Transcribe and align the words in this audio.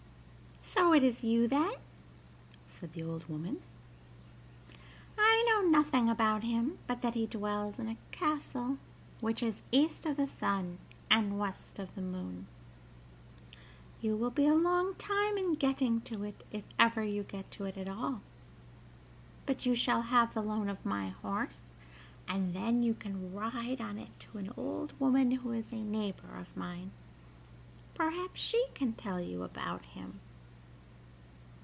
"So 0.63 0.93
it 0.93 1.03
is 1.03 1.23
you, 1.23 1.47
then?" 1.49 1.71
said 2.67 2.93
the 2.93 3.03
old 3.03 3.25
woman; 3.29 3.61
"I 5.17 5.45
know 5.47 5.69
nothing 5.69 6.09
about 6.09 6.43
him 6.43 6.79
but 6.87 7.01
that 7.01 7.13
he 7.13 7.27
dwells 7.27 7.77
in 7.79 7.87
a 7.89 7.97
castle 8.11 8.77
which 9.19 9.41
is 9.43 9.61
east 9.71 10.05
of 10.05 10.15
the 10.17 10.27
sun 10.27 10.79
and 11.09 11.37
west 11.39 11.77
of 11.79 11.93
the 11.95 12.01
moon. 12.01 12.47
You 14.01 14.15
will 14.15 14.31
be 14.31 14.45
a 14.47 14.53
long 14.53 14.95
time 14.95 15.37
in 15.37 15.55
getting 15.55 16.01
to 16.01 16.23
it, 16.23 16.43
if 16.51 16.63
ever 16.79 17.03
you 17.03 17.23
get 17.23 17.51
to 17.51 17.65
it 17.65 17.77
at 17.77 17.87
all; 17.89 18.21
but 19.45 19.65
you 19.65 19.75
shall 19.75 20.01
have 20.03 20.33
the 20.33 20.41
loan 20.41 20.69
of 20.69 20.85
my 20.85 21.09
horse, 21.09 21.73
and 22.27 22.53
then 22.53 22.81
you 22.83 22.93
can 22.93 23.33
ride 23.33 23.81
on 23.81 23.97
it 23.97 24.17
to 24.21 24.37
an 24.37 24.53
old 24.55 24.93
woman 24.99 25.31
who 25.31 25.51
is 25.51 25.71
a 25.73 25.83
neighbor 25.83 26.33
of 26.35 26.55
mine: 26.55 26.91
perhaps 27.93 28.39
she 28.39 28.67
can 28.73 28.93
tell 28.93 29.19
you 29.19 29.43
about 29.43 29.81
him. 29.83 30.19